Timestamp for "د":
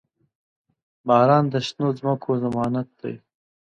1.53-1.55